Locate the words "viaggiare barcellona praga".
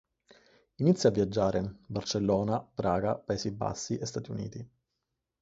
1.11-3.13